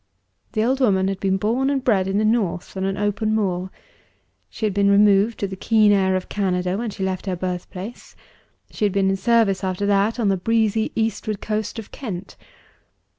The 0.53 0.63
old 0.63 0.79
woman 0.79 1.09
had 1.09 1.19
been 1.19 1.37
born 1.37 1.69
and 1.69 1.83
bred 1.83 2.07
in 2.07 2.17
the 2.17 2.25
North, 2.25 2.75
on 2.75 2.85
an 2.85 2.97
open 2.97 3.35
moor. 3.35 3.69
She 4.49 4.65
had 4.65 4.73
been 4.73 4.89
removed 4.89 5.37
to 5.37 5.47
the 5.47 5.55
keen 5.55 5.91
air 5.91 6.15
of 6.15 6.27
Canada 6.27 6.75
when 6.75 6.89
she 6.89 7.03
left 7.03 7.27
her 7.27 7.35
birthplace. 7.35 8.15
She 8.71 8.83
had 8.83 8.93
been 8.93 9.11
in 9.11 9.15
service 9.15 9.63
after 9.63 9.85
that, 9.85 10.19
on 10.19 10.29
the 10.29 10.37
breezy 10.37 10.91
eastward 10.95 11.39
coast 11.39 11.77
of 11.77 11.91
Kent. 11.91 12.35